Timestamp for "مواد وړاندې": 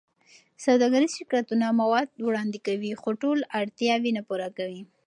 1.81-2.59